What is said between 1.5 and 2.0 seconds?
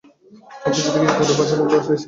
গন্ধ হয়ে গেছে।